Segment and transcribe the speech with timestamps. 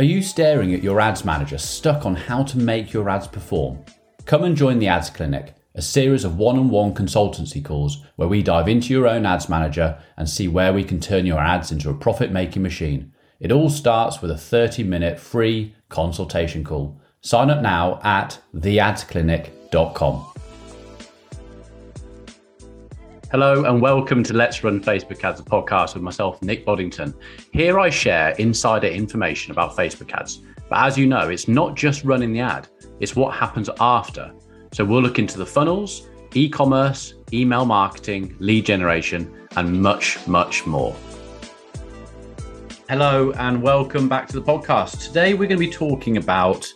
[0.00, 3.84] Are you staring at your ads manager stuck on how to make your ads perform?
[4.24, 8.26] Come and join the Ads Clinic, a series of one on one consultancy calls where
[8.26, 11.70] we dive into your own ads manager and see where we can turn your ads
[11.70, 13.12] into a profit making machine.
[13.40, 16.98] It all starts with a 30 minute free consultation call.
[17.20, 20.39] Sign up now at theadsclinic.com.
[23.30, 27.14] Hello and welcome to Let's Run Facebook Ads, a podcast with myself, Nick Boddington.
[27.52, 30.42] Here I share insider information about Facebook ads.
[30.68, 32.66] But as you know, it's not just running the ad,
[32.98, 34.32] it's what happens after.
[34.72, 40.66] So we'll look into the funnels, e commerce, email marketing, lead generation, and much, much
[40.66, 40.96] more.
[42.88, 45.06] Hello and welcome back to the podcast.
[45.06, 46.68] Today we're going to be talking about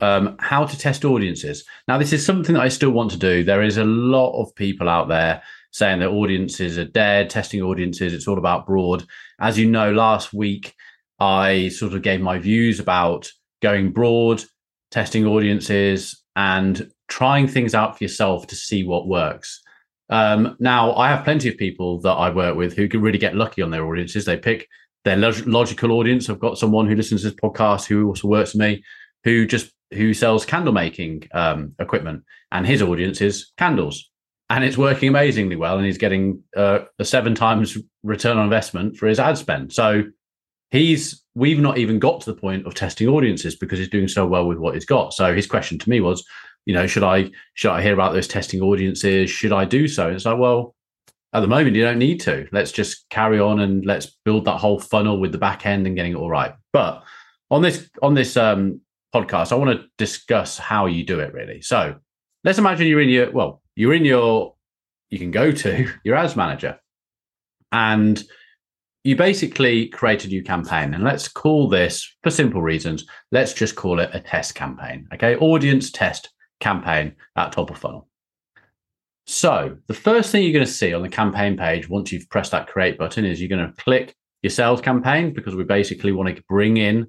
[0.00, 1.64] um, how to test audiences.
[1.86, 3.44] Now, this is something that I still want to do.
[3.44, 8.12] There is a lot of people out there saying that audiences are dead, testing audiences,
[8.12, 9.04] it's all about broad.
[9.40, 10.74] As you know, last week
[11.18, 13.30] I sort of gave my views about
[13.62, 14.44] going broad,
[14.90, 19.62] testing audiences, and trying things out for yourself to see what works.
[20.10, 23.34] Um, now, I have plenty of people that I work with who can really get
[23.34, 24.26] lucky on their audiences.
[24.26, 24.68] They pick
[25.04, 26.28] their log- logical audience.
[26.28, 28.84] I've got someone who listens to this podcast who also works with me,
[29.24, 34.11] who just who sells candle making um, equipment, and his audience is candles
[34.52, 38.98] and it's working amazingly well and he's getting uh, a seven times return on investment
[38.98, 39.72] for his ad spend.
[39.72, 40.04] So
[40.70, 44.26] he's we've not even got to the point of testing audiences because he's doing so
[44.26, 45.14] well with what he's got.
[45.14, 46.22] So his question to me was
[46.66, 49.30] you know should i should i hear about those testing audiences?
[49.30, 50.08] Should i do so?
[50.08, 50.74] And it's like well
[51.32, 52.46] at the moment you don't need to.
[52.52, 55.96] Let's just carry on and let's build that whole funnel with the back end and
[55.96, 56.52] getting it all right.
[56.74, 57.02] But
[57.50, 58.82] on this on this um,
[59.14, 61.62] podcast i want to discuss how you do it really.
[61.62, 61.94] So
[62.44, 64.54] let's imagine you're in your well you're in your
[65.10, 66.78] you can go to your ads manager.
[67.70, 68.22] And
[69.04, 70.94] you basically create a new campaign.
[70.94, 75.36] And let's call this for simple reasons let's just call it a test campaign okay?
[75.36, 78.08] Audience test campaign at top of funnel.
[79.26, 82.50] So the first thing you're going to see on the campaign page once you've pressed
[82.52, 86.34] that create button is you're going to click your sales campaign because we basically want
[86.34, 87.06] to bring in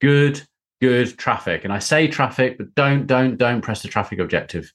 [0.00, 0.42] good
[0.80, 1.64] good traffic.
[1.64, 4.72] And i say traffic but don't don't don't press the traffic objective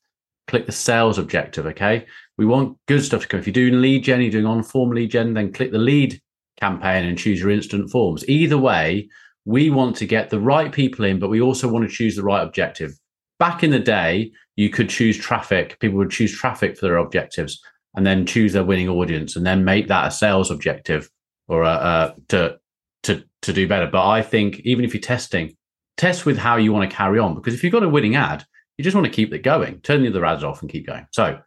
[0.50, 1.66] click the sales objective.
[1.68, 2.06] Okay.
[2.38, 3.40] We want good stuff to come.
[3.40, 6.20] If you're doing lead gen, you're doing on form lead gen, then click the lead
[6.60, 8.28] campaign and choose your instant forms.
[8.28, 9.08] Either way,
[9.46, 12.24] we want to get the right people in, but we also want to choose the
[12.24, 12.92] right objective.
[13.38, 15.80] Back in the day, you could choose traffic.
[15.80, 17.62] People would choose traffic for their objectives
[17.96, 21.10] and then choose their winning audience and then make that a sales objective
[21.48, 22.58] or a, a, to
[23.04, 23.88] to to do better.
[23.88, 25.56] But I think even if you're testing,
[25.98, 28.46] test with how you want to carry on because if you've got a winning ad,
[28.80, 29.82] you just want to keep it going.
[29.82, 31.06] Turn the other ads off and keep going.
[31.12, 31.38] So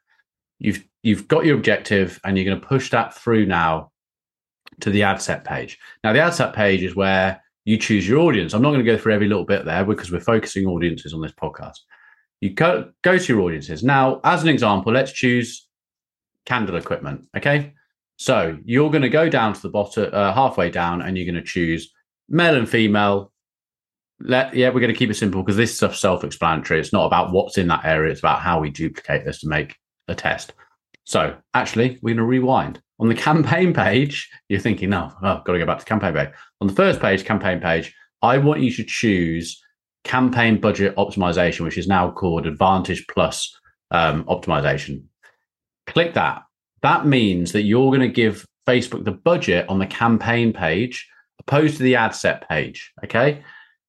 [0.59, 3.91] you've you've got your objective and you're going to push that through now
[4.81, 5.79] to the ad set page.
[6.05, 8.53] Now the ad set page is where you choose your audience.
[8.53, 11.23] I'm not going to go through every little bit there because we're focusing audiences on
[11.23, 11.79] this podcast.
[12.43, 13.83] You go go to your audiences.
[13.83, 15.67] Now, as an example, let's choose
[16.45, 17.29] candle equipment.
[17.35, 17.73] Okay.
[18.19, 21.43] So you're going to go down to the bottom, uh, halfway down, and you're going
[21.43, 21.91] to choose
[22.29, 23.32] male and female
[24.21, 26.81] let yeah, we're going to keep it simple because this stuff's self-explanatory.
[26.81, 29.77] It's not about what's in that area; it's about how we duplicate this to make
[30.09, 30.53] a test.
[31.05, 32.81] So actually, we're going to rewind.
[33.01, 36.15] On the campaign page, you're thinking, no, oh, I've got to go back to campaign
[36.15, 36.31] page.
[36.61, 39.61] On the first page, campaign page, I want you to choose
[40.05, 43.57] campaign budget optimization, which is now called Advantage Plus
[43.91, 45.05] um, optimization.
[45.87, 46.43] Click that.
[46.83, 51.09] That means that you're going to give Facebook the budget on the campaign page
[51.41, 52.93] opposed to the ad set page.
[53.05, 53.43] Okay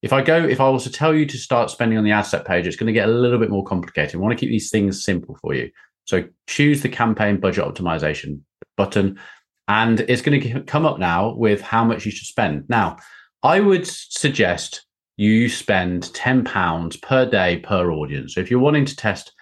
[0.04, 2.26] if I go, if I was to tell you to start spending on the ad
[2.26, 4.14] set page, it's going to get a little bit more complicated.
[4.14, 5.70] I want to keep these things simple for you.
[6.04, 8.40] So choose the campaign budget optimization
[8.76, 9.18] button,
[9.66, 12.68] and it's going to come up now with how much you should spend.
[12.68, 12.98] Now,
[13.42, 14.84] I would suggest
[15.16, 18.34] you spend £10 per day per audience.
[18.34, 19.32] So if you're wanting to test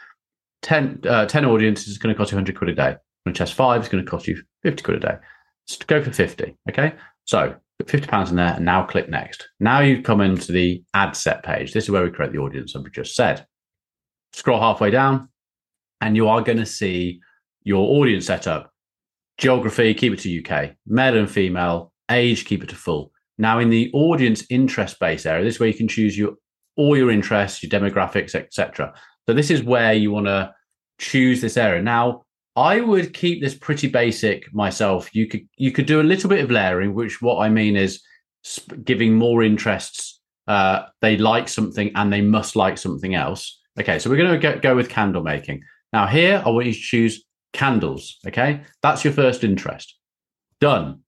[0.62, 2.96] 10, uh, 10 audiences, it's going to cost you 100 quid a day.
[3.24, 5.16] When you test five, it's going to cost you 50 quid a day.
[5.66, 6.56] Just go for 50.
[6.70, 6.92] Okay.
[7.24, 9.48] So put £50 in there and now click next.
[9.60, 11.72] Now you come into the ad set page.
[11.72, 13.46] This is where we create the audience, as we just said.
[14.32, 15.28] Scroll halfway down
[16.00, 17.20] and you are going to see
[17.62, 18.70] your audience setup.
[19.38, 20.72] Geography, keep it to UK.
[20.86, 23.12] Male and female, age, keep it to full.
[23.38, 26.34] Now in the audience interest base area, this is where you can choose your
[26.76, 28.94] all your interests, your demographics, etc.
[29.26, 30.54] So this is where you want to
[30.98, 31.82] choose this area.
[31.82, 35.14] Now, I would keep this pretty basic myself.
[35.14, 38.02] You could you could do a little bit of layering, which what I mean is
[38.84, 40.20] giving more interests.
[40.46, 43.60] Uh, they like something and they must like something else.
[43.80, 45.62] Okay, so we're going to go with candle making.
[45.92, 48.18] Now here, I want you to choose candles.
[48.26, 49.96] Okay, that's your first interest.
[50.60, 51.00] Done.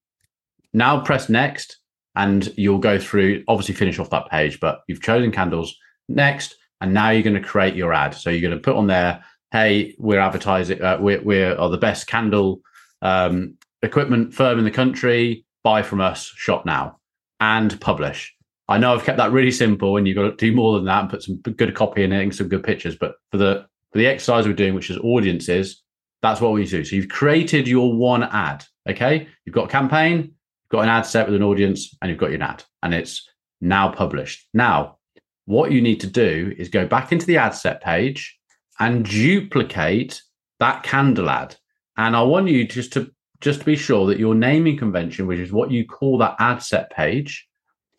[0.73, 1.79] Now press next,
[2.17, 5.77] and you'll go through, obviously, finish off that page, but you've chosen candles
[6.09, 6.57] next.
[6.81, 8.15] And now you're going to create your ad.
[8.15, 9.25] So you're going to put on there,
[9.55, 12.61] hey, we're advertising, uh, we're, we're are the best candle
[13.03, 15.45] um, equipment firm in the country.
[15.63, 16.99] Buy from us, shop now,
[17.39, 18.35] and publish.
[18.69, 21.03] I know I've kept that really simple, and you've got to do more than that
[21.03, 22.97] and put some good copy in it and some good pictures.
[22.97, 25.85] But for the for the exercise we're doing, which is audiences,
[26.21, 26.85] that's what we do.
[26.85, 28.65] So you've created your one ad.
[28.91, 32.19] Okay, you've got a campaign, you've got an ad set with an audience, and you've
[32.19, 33.31] got your ad, and it's
[33.61, 34.49] now published.
[34.53, 34.99] Now,
[35.45, 38.37] what you need to do is go back into the ad set page
[38.81, 40.23] and duplicate
[40.61, 41.57] that candle ad.
[41.97, 43.11] And I want you just to
[43.41, 46.63] just to be sure that your naming convention, which is what you call that ad
[46.63, 47.47] set page,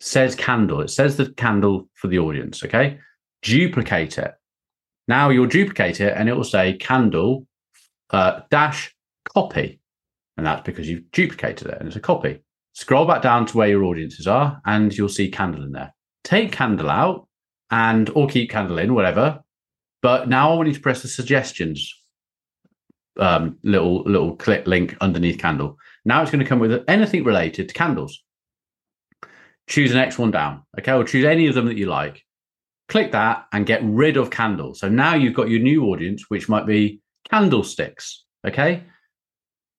[0.00, 0.80] says candle.
[0.80, 2.64] It says the candle for the audience.
[2.64, 2.98] Okay.
[3.42, 4.34] Duplicate it.
[5.08, 7.46] Now you'll duplicate it and it will say candle
[8.10, 8.94] uh, dash
[9.32, 9.80] copy.
[10.36, 12.42] And that's because you've duplicated it and it's a copy.
[12.72, 15.94] Scroll back down to where your audiences are and you'll see candle in there.
[16.24, 17.28] Take candle out
[17.70, 19.42] and or keep candle in, whatever.
[20.02, 21.92] But now I want you to press the suggestions
[23.18, 25.78] um, little little click link underneath candle.
[26.04, 28.22] Now it's going to come with anything related to candles.
[29.68, 30.62] Choose the next one down.
[30.78, 32.22] Okay, or choose any of them that you like.
[32.88, 34.74] Click that and get rid of candle.
[34.74, 38.24] So now you've got your new audience, which might be candlesticks.
[38.46, 38.84] Okay.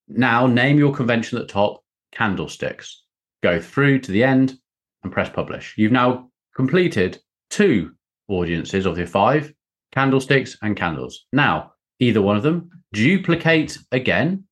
[0.09, 1.83] Now name your convention at the top,
[2.13, 3.03] candlesticks.
[3.43, 4.57] Go through to the end
[5.03, 5.73] and press publish.
[5.77, 7.19] You've now completed
[7.49, 7.91] two
[8.27, 9.53] audiences of your five
[9.91, 11.25] candlesticks and candles.
[11.31, 14.45] Now, either one of them, duplicate again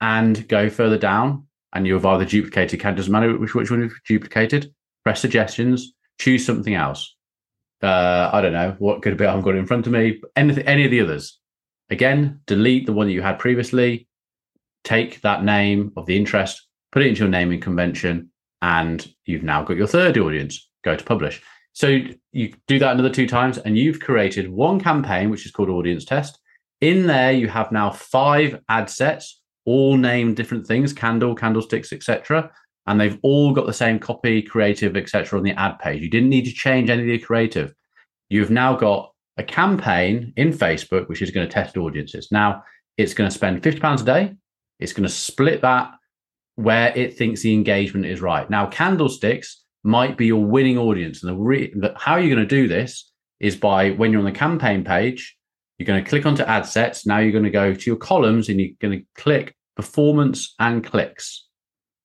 [0.00, 1.44] and go further down.
[1.74, 4.72] And you've either duplicated candles matter which, which one you've duplicated.
[5.04, 7.14] Press suggestions, choose something else.
[7.82, 9.26] Uh, I don't know what could be.
[9.26, 10.20] I've got in front of me.
[10.34, 11.38] Anything, any of the others.
[11.90, 14.08] Again, delete the one that you had previously.
[14.84, 18.30] Take that name of the interest, put it into your naming convention,
[18.62, 20.70] and you've now got your third audience.
[20.82, 21.42] Go to publish.
[21.78, 22.00] So
[22.32, 26.04] you do that another two times, and you've created one campaign, which is called Audience
[26.04, 26.40] Test.
[26.80, 32.50] In there, you have now five ad sets, all named different things: candle, candlesticks, etc.
[32.88, 35.38] And they've all got the same copy, creative, etc.
[35.38, 36.02] on the ad page.
[36.02, 37.72] You didn't need to change any of the creative.
[38.28, 42.32] You've now got a campaign in Facebook, which is going to test audiences.
[42.32, 42.64] Now,
[42.96, 44.34] it's going to spend fifty pounds a day.
[44.80, 45.92] It's going to split that
[46.56, 48.50] where it thinks the engagement is right.
[48.50, 51.22] Now, candlesticks might be your winning audience.
[51.22, 54.24] And the, re- the how you're going to do this is by when you're on
[54.24, 55.36] the campaign page,
[55.78, 57.06] you're going to click onto ad sets.
[57.06, 60.84] Now you're going to go to your columns and you're going to click performance and
[60.84, 61.46] clicks.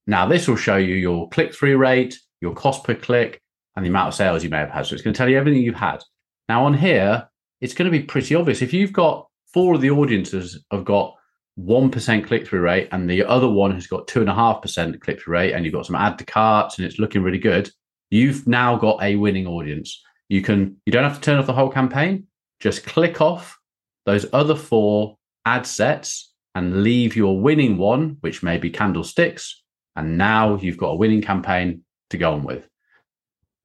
[0.07, 3.41] Now this will show you your click through rate, your cost per click,
[3.75, 4.85] and the amount of sales you may have had.
[4.85, 5.99] So it's going to tell you everything you've had.
[6.47, 7.27] Now on here,
[7.61, 8.61] it's going to be pretty obvious.
[8.61, 11.15] If you've got four of the audiences have got
[11.59, 15.63] 1% click through rate and the other one has got 2.5% click through rate and
[15.63, 17.69] you've got some add to carts and it's looking really good,
[18.09, 20.01] you've now got a winning audience.
[20.29, 22.27] You can you don't have to turn off the whole campaign,
[22.59, 23.59] just click off
[24.05, 29.63] those other four ad sets and leave your winning one, which may be candlesticks,
[29.95, 32.67] and now you've got a winning campaign to go on with.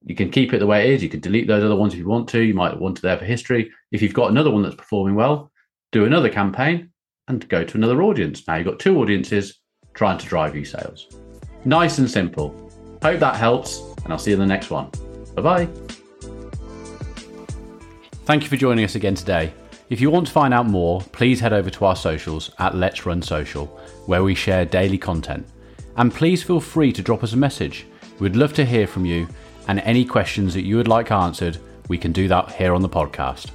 [0.05, 1.03] You can keep it the way it is.
[1.03, 2.39] You can delete those other ones if you want to.
[2.39, 3.71] You might want to there for history.
[3.91, 5.51] If you've got another one that's performing well,
[5.91, 6.91] do another campaign
[7.29, 8.45] and go to another audience.
[8.47, 9.59] Now you've got two audiences
[9.93, 11.07] trying to drive you sales.
[11.63, 12.53] Nice and simple.
[13.01, 14.89] Hope that helps, and I'll see you in the next one.
[15.35, 15.69] Bye bye.
[18.25, 19.53] Thank you for joining us again today.
[19.89, 23.05] If you want to find out more, please head over to our socials at Let's
[23.05, 23.65] Run Social,
[24.05, 25.47] where we share daily content.
[25.97, 27.85] And please feel free to drop us a message.
[28.19, 29.27] We'd love to hear from you,
[29.67, 32.89] and any questions that you would like answered, we can do that here on the
[32.89, 33.49] podcast.